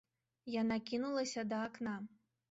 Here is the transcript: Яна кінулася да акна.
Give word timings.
Яна 0.61 0.77
кінулася 0.91 1.43
да 1.51 1.59
акна. 1.67 1.93